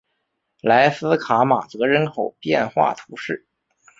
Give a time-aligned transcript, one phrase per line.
[0.63, 3.45] 莱斯卡马泽人口变化图示